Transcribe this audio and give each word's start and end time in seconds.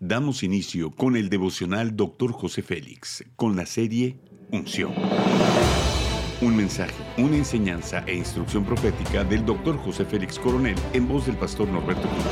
Damos 0.00 0.42
inicio 0.42 0.90
con 0.90 1.16
el 1.16 1.30
devocional 1.30 1.96
Dr. 1.96 2.30
José 2.30 2.60
Félix, 2.60 3.24
con 3.34 3.56
la 3.56 3.64
serie 3.64 4.18
Unción. 4.52 4.92
Un 6.42 6.54
mensaje, 6.54 6.92
una 7.16 7.38
enseñanza 7.38 8.04
e 8.06 8.14
instrucción 8.14 8.66
profética 8.66 9.24
del 9.24 9.46
Dr. 9.46 9.78
José 9.78 10.04
Félix 10.04 10.38
Coronel 10.38 10.76
en 10.92 11.08
voz 11.08 11.24
del 11.24 11.36
pastor 11.36 11.66
Norberto 11.68 12.06
Cruz. 12.06 12.24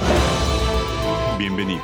Bienvenidos. 1.39 1.81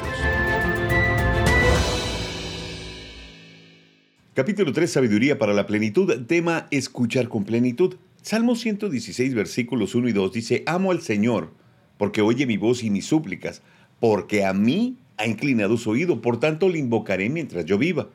Capítulo 4.35 4.75
3, 4.75 4.93
Sabiduría 4.93 5.39
para 5.39 5.55
la 5.55 5.67
Plenitud, 5.67 6.27
tema 6.27 6.67
Escuchar 6.71 7.31
con 7.31 7.45
plenitud. 7.45 7.97
Salmo 8.21 8.55
116, 8.55 9.35
versículos 9.35 9.95
1 9.95 10.11
y 10.11 10.13
2 10.13 10.31
dice, 10.31 10.63
Amo 10.67 10.91
al 10.91 11.01
Señor, 11.01 11.55
porque 11.97 12.21
oye 12.21 12.45
mi 12.45 12.59
voz 12.59 12.85
y 12.85 12.91
mis 12.91 13.07
súplicas, 13.07 13.63
porque 13.99 14.45
a 14.45 14.53
mí 14.53 14.99
ha 15.21 15.27
inclinado 15.27 15.77
su 15.77 15.91
oído, 15.91 16.23
por 16.23 16.41
tanto 16.41 16.69
le 16.69 16.79
invocaré 16.79 17.29
mientras 17.29 17.67
yo 17.67 17.77
viva. 17.77 18.09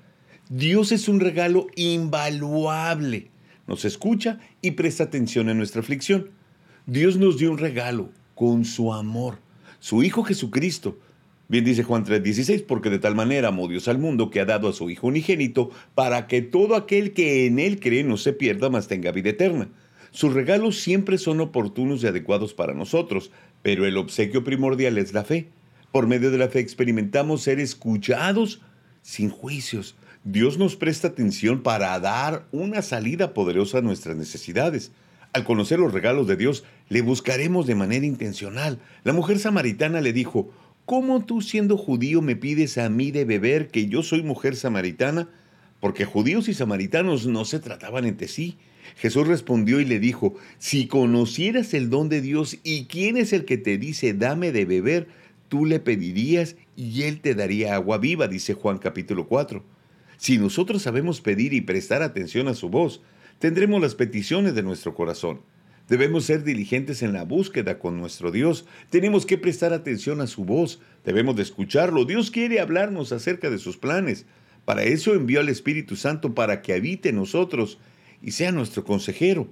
Dios 0.49 0.91
es 0.91 1.07
un 1.07 1.19
regalo 1.19 1.67
invaluable. 1.75 3.29
Nos 3.67 3.85
escucha 3.85 4.39
y 4.61 4.71
presta 4.71 5.03
atención 5.03 5.49
a 5.49 5.53
nuestra 5.53 5.81
aflicción. 5.81 6.31
Dios 6.87 7.17
nos 7.17 7.37
dio 7.37 7.51
un 7.51 7.59
regalo 7.59 8.09
con 8.33 8.65
su 8.65 8.91
amor, 8.91 9.37
su 9.79 10.03
Hijo 10.03 10.23
Jesucristo. 10.23 10.97
Bien 11.47 11.63
dice 11.63 11.83
Juan 11.83 12.05
3:16, 12.05 12.63
porque 12.63 12.89
de 12.89 12.97
tal 12.97 13.13
manera 13.13 13.49
amó 13.49 13.67
Dios 13.67 13.87
al 13.87 13.99
mundo 13.99 14.31
que 14.31 14.39
ha 14.39 14.45
dado 14.45 14.67
a 14.67 14.73
su 14.73 14.89
Hijo 14.89 15.07
unigénito, 15.07 15.69
para 15.93 16.25
que 16.25 16.41
todo 16.41 16.75
aquel 16.75 17.13
que 17.13 17.45
en 17.45 17.59
Él 17.59 17.79
cree 17.79 18.03
no 18.03 18.17
se 18.17 18.33
pierda, 18.33 18.71
mas 18.71 18.87
tenga 18.87 19.11
vida 19.11 19.29
eterna. 19.29 19.69
Sus 20.09 20.33
regalos 20.33 20.79
siempre 20.79 21.19
son 21.19 21.39
oportunos 21.41 22.03
y 22.03 22.07
adecuados 22.07 22.55
para 22.55 22.73
nosotros, 22.73 23.31
pero 23.61 23.85
el 23.85 23.97
obsequio 23.97 24.43
primordial 24.43 24.97
es 24.97 25.13
la 25.13 25.23
fe. 25.23 25.49
Por 25.95 26.07
medio 26.07 26.29
de 26.29 26.37
la 26.37 26.49
fe 26.49 26.59
experimentamos 26.59 27.43
ser 27.43 27.61
escuchados 27.61 28.59
sin 29.01 29.29
juicios. 29.29 29.95
Dios 30.25 30.57
nos 30.57 30.75
presta 30.75 31.07
atención 31.07 31.63
para 31.63 31.97
dar 32.01 32.45
una 32.51 32.81
salida 32.81 33.33
poderosa 33.33 33.77
a 33.77 33.81
nuestras 33.81 34.17
necesidades. 34.17 34.91
Al 35.31 35.45
conocer 35.45 35.79
los 35.79 35.93
regalos 35.93 36.27
de 36.27 36.35
Dios, 36.35 36.65
le 36.89 37.01
buscaremos 37.01 37.65
de 37.65 37.75
manera 37.75 38.05
intencional. 38.05 38.81
La 39.05 39.13
mujer 39.13 39.39
samaritana 39.39 40.01
le 40.01 40.11
dijo, 40.11 40.51
¿Cómo 40.83 41.23
tú 41.23 41.41
siendo 41.41 41.77
judío 41.77 42.21
me 42.21 42.35
pides 42.35 42.77
a 42.77 42.89
mí 42.89 43.11
de 43.11 43.23
beber 43.23 43.69
que 43.69 43.87
yo 43.87 44.03
soy 44.03 44.21
mujer 44.21 44.57
samaritana? 44.57 45.29
Porque 45.79 46.03
judíos 46.03 46.49
y 46.49 46.53
samaritanos 46.53 47.25
no 47.25 47.45
se 47.45 47.59
trataban 47.59 48.03
entre 48.03 48.27
sí. 48.27 48.57
Jesús 48.97 49.27
respondió 49.27 49.79
y 49.79 49.85
le 49.85 49.99
dijo, 49.99 50.35
Si 50.57 50.87
conocieras 50.87 51.73
el 51.73 51.89
don 51.89 52.09
de 52.09 52.19
Dios 52.19 52.57
y 52.63 52.85
quién 52.85 53.15
es 53.15 53.31
el 53.31 53.45
que 53.45 53.57
te 53.57 53.77
dice 53.77 54.13
dame 54.13 54.51
de 54.51 54.65
beber, 54.65 55.07
tú 55.47 55.65
le 55.65 55.79
pedirías 55.79 56.55
y 56.75 57.03
él 57.03 57.21
te 57.21 57.35
daría 57.35 57.75
agua 57.75 57.97
viva, 57.97 58.27
dice 58.27 58.53
Juan 58.53 58.77
capítulo 58.77 59.27
4. 59.27 59.63
Si 60.17 60.37
nosotros 60.37 60.81
sabemos 60.81 61.21
pedir 61.21 61.53
y 61.53 61.61
prestar 61.61 62.01
atención 62.01 62.47
a 62.47 62.53
su 62.53 62.69
voz, 62.69 63.01
tendremos 63.39 63.81
las 63.81 63.95
peticiones 63.95 64.55
de 64.55 64.63
nuestro 64.63 64.93
corazón. 64.95 65.41
Debemos 65.87 66.25
ser 66.25 66.43
diligentes 66.43 67.03
en 67.03 67.13
la 67.13 67.23
búsqueda 67.23 67.77
con 67.77 67.97
nuestro 67.97 68.31
Dios. 68.31 68.65
Tenemos 68.89 69.25
que 69.25 69.37
prestar 69.37 69.71
atención 69.71 70.19
a 70.19 70.27
su 70.27 70.43
voz. 70.43 70.81
Debemos 71.03 71.35
de 71.35 71.43
escucharlo. 71.43 72.05
Dios 72.05 72.31
quiere 72.31 72.59
hablarnos 72.59 73.11
acerca 73.11 73.51
de 73.51 73.59
sus 73.59 73.77
planes. 73.77 74.25
Para 74.65 74.83
eso 74.83 75.13
envió 75.13 75.41
al 75.41 75.49
Espíritu 75.49 75.95
Santo 75.95 76.33
para 76.33 76.63
que 76.63 76.73
habite 76.73 77.09
en 77.09 77.17
nosotros 77.17 77.77
y 78.21 78.31
sea 78.31 78.51
nuestro 78.51 78.83
consejero. 78.83 79.47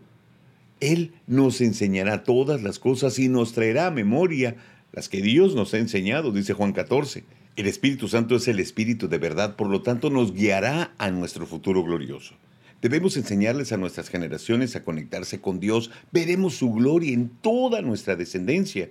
Él 0.79 1.13
nos 1.27 1.61
enseñará 1.61 2.23
todas 2.23 2.63
las 2.63 2.79
cosas 2.79 3.19
y 3.19 3.29
nos 3.29 3.53
traerá 3.53 3.87
a 3.87 3.91
memoria 3.91 4.55
las 4.93 5.09
que 5.09 5.21
Dios 5.21 5.55
nos 5.55 5.73
ha 5.73 5.79
enseñado, 5.79 6.31
dice 6.31 6.53
Juan 6.53 6.71
14. 6.71 7.23
El 7.55 7.67
Espíritu 7.67 8.07
Santo 8.07 8.35
es 8.35 8.47
el 8.47 8.59
Espíritu 8.59 9.09
de 9.09 9.17
verdad, 9.17 9.55
por 9.55 9.67
lo 9.67 9.81
tanto 9.81 10.11
nos 10.11 10.33
guiará 10.33 10.93
a 10.99 11.09
nuestro 11.09 11.47
futuro 11.47 11.83
glorioso. 11.83 12.35
Debemos 12.81 13.17
enseñarles 13.17 13.71
a 13.71 13.77
nuestras 13.77 14.09
generaciones 14.09 14.75
a 14.75 14.83
conectarse 14.83 15.41
con 15.41 15.59
Dios. 15.59 15.89
Veremos 16.11 16.55
su 16.55 16.71
gloria 16.71 17.11
en 17.11 17.29
toda 17.29 17.81
nuestra 17.81 18.15
descendencia, 18.15 18.89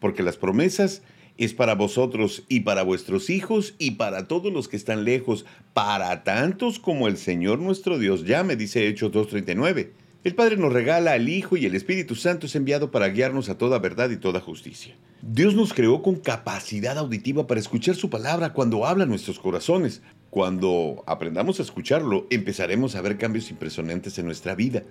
porque 0.00 0.24
las 0.24 0.36
promesas 0.36 1.02
es 1.38 1.54
para 1.54 1.74
vosotros 1.74 2.44
y 2.48 2.60
para 2.60 2.82
vuestros 2.82 3.30
hijos 3.30 3.74
y 3.78 3.92
para 3.92 4.26
todos 4.26 4.52
los 4.52 4.66
que 4.66 4.76
están 4.76 5.04
lejos, 5.04 5.44
para 5.72 6.24
tantos 6.24 6.80
como 6.80 7.06
el 7.06 7.16
Señor 7.16 7.60
nuestro 7.60 7.98
Dios 7.98 8.24
llame, 8.24 8.56
dice 8.56 8.88
Hechos 8.88 9.12
2.39. 9.12 9.90
El 10.24 10.34
Padre 10.34 10.56
nos 10.56 10.72
regala 10.72 11.12
al 11.12 11.28
Hijo 11.28 11.58
y 11.58 11.66
el 11.66 11.74
Espíritu 11.74 12.14
Santo 12.14 12.46
es 12.46 12.56
enviado 12.56 12.90
para 12.90 13.08
guiarnos 13.08 13.50
a 13.50 13.58
toda 13.58 13.78
verdad 13.78 14.08
y 14.08 14.16
toda 14.16 14.40
justicia. 14.40 14.96
Dios 15.20 15.54
nos 15.54 15.74
creó 15.74 16.00
con 16.00 16.14
capacidad 16.16 16.96
auditiva 16.96 17.46
para 17.46 17.60
escuchar 17.60 17.94
su 17.94 18.08
palabra 18.08 18.54
cuando 18.54 18.86
habla 18.86 19.04
nuestros 19.04 19.38
corazones. 19.38 20.00
Cuando 20.30 21.04
aprendamos 21.06 21.58
a 21.60 21.62
escucharlo, 21.62 22.26
empezaremos 22.30 22.96
a 22.96 23.02
ver 23.02 23.18
cambios 23.18 23.50
impresionantes 23.50 24.18
en 24.18 24.24
nuestra 24.24 24.54
vida. 24.54 24.82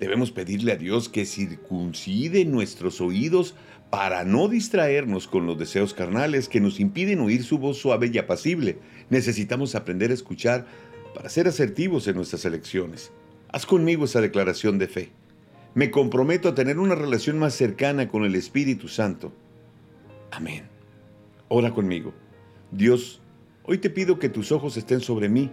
Debemos 0.00 0.30
pedirle 0.30 0.72
a 0.72 0.76
Dios 0.76 1.10
que 1.10 1.26
circuncide 1.26 2.46
nuestros 2.46 3.02
oídos 3.02 3.56
para 3.90 4.24
no 4.24 4.48
distraernos 4.48 5.28
con 5.28 5.46
los 5.46 5.58
deseos 5.58 5.92
carnales 5.92 6.48
que 6.48 6.60
nos 6.60 6.80
impiden 6.80 7.20
oír 7.20 7.44
su 7.44 7.58
voz 7.58 7.76
suave 7.76 8.10
y 8.10 8.16
apacible. 8.16 8.78
Necesitamos 9.10 9.74
aprender 9.74 10.12
a 10.12 10.14
escuchar 10.14 10.66
para 11.14 11.28
ser 11.28 11.46
asertivos 11.46 12.08
en 12.08 12.16
nuestras 12.16 12.46
elecciones. 12.46 13.12
Haz 13.50 13.64
conmigo 13.64 14.04
esa 14.04 14.20
declaración 14.20 14.78
de 14.78 14.88
fe. 14.88 15.10
Me 15.74 15.90
comprometo 15.90 16.48
a 16.48 16.54
tener 16.54 16.78
una 16.78 16.94
relación 16.94 17.38
más 17.38 17.54
cercana 17.54 18.08
con 18.08 18.24
el 18.24 18.34
Espíritu 18.34 18.88
Santo. 18.88 19.32
Amén. 20.30 20.64
Ora 21.48 21.72
conmigo. 21.72 22.12
Dios, 22.70 23.22
hoy 23.64 23.78
te 23.78 23.88
pido 23.88 24.18
que 24.18 24.28
tus 24.28 24.52
ojos 24.52 24.76
estén 24.76 25.00
sobre 25.00 25.28
mí 25.28 25.50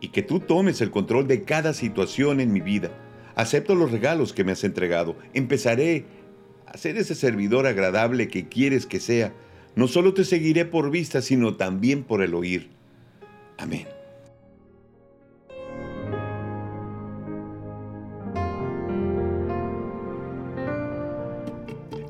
y 0.00 0.08
que 0.08 0.22
tú 0.22 0.40
tomes 0.40 0.80
el 0.80 0.90
control 0.90 1.26
de 1.26 1.42
cada 1.42 1.74
situación 1.74 2.40
en 2.40 2.52
mi 2.52 2.60
vida. 2.60 2.90
Acepto 3.34 3.74
los 3.74 3.90
regalos 3.90 4.32
que 4.32 4.44
me 4.44 4.52
has 4.52 4.62
entregado. 4.62 5.16
Empezaré 5.34 6.04
a 6.66 6.76
ser 6.76 6.96
ese 6.96 7.14
servidor 7.14 7.66
agradable 7.66 8.28
que 8.28 8.48
quieres 8.48 8.86
que 8.86 9.00
sea. 9.00 9.32
No 9.74 9.88
solo 9.88 10.14
te 10.14 10.24
seguiré 10.24 10.64
por 10.64 10.90
vista, 10.90 11.22
sino 11.22 11.56
también 11.56 12.04
por 12.04 12.22
el 12.22 12.34
oír. 12.34 12.70
Amén. 13.58 13.86